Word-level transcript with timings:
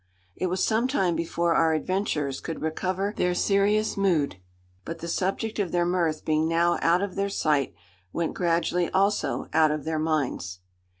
It 0.35 0.47
was 0.47 0.63
some 0.63 0.87
time 0.87 1.15
before 1.15 1.53
our 1.53 1.73
adventurers 1.75 2.39
could 2.41 2.63
recover 2.63 3.13
their 3.15 3.35
serious 3.35 3.95
mood; 3.95 4.37
but 4.83 4.97
the 4.97 5.07
subject 5.07 5.59
of 5.59 5.71
their 5.71 5.85
mirth 5.85 6.25
being 6.25 6.47
now 6.47 6.79
out 6.81 7.03
of 7.03 7.13
their 7.13 7.29
sight, 7.29 7.75
went 8.11 8.33
gradually 8.33 8.89
also 8.89 9.47
out 9.53 9.69
of 9.69 9.83
their 9.83 9.99
minds. 9.99 10.59